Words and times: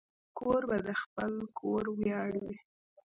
کوربه 0.37 0.77
د 0.87 0.89
خپل 1.01 1.31
کور 1.59 1.83
ویاړ 1.99 2.31
وي. 2.43 2.57